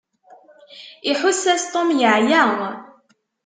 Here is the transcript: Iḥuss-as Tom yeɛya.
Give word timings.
Iḥuss-as 1.11 1.63
Tom 1.71 1.89
yeɛya. 1.99 2.43